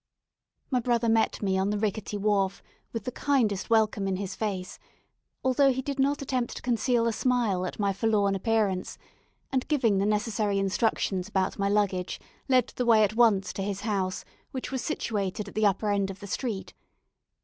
[0.71, 4.79] My brother met me on the rickety wharf with the kindest welcome in his face,
[5.43, 8.97] although he did not attempt to conceal a smile at my forlorn appearance,
[9.51, 12.19] and giving the necessary instructions about my luggage,
[12.49, 16.09] led the way at once to his house, which was situated at the upper end
[16.09, 16.73] of the street.